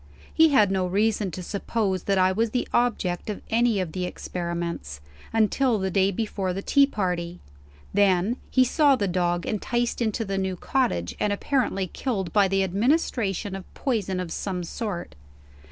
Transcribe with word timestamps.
He 0.33 0.49
had 0.49 0.71
no 0.71 0.87
reason 0.87 1.29
to 1.29 1.43
suppose 1.43 2.05
that 2.05 2.17
I 2.17 2.31
was 2.31 2.49
the 2.49 2.67
object 2.73 3.29
of 3.29 3.43
any 3.51 3.79
of 3.79 3.91
the 3.91 4.05
experiments, 4.05 4.99
until 5.31 5.77
the 5.77 5.91
day 5.91 6.09
before 6.09 6.53
the 6.53 6.63
tea 6.63 6.87
party. 6.87 7.39
Then, 7.93 8.37
he 8.49 8.63
saw 8.65 8.95
the 8.95 9.07
dog 9.07 9.45
enticed 9.45 10.01
into 10.01 10.25
the 10.25 10.39
new 10.39 10.55
cottage, 10.55 11.13
and 11.19 11.31
apparently 11.31 11.85
killed 11.85 12.33
by 12.33 12.47
the 12.47 12.63
administration 12.63 13.55
of 13.55 13.71
poison 13.75 14.19
of 14.19 14.31
some 14.31 14.63
sort. 14.63 15.13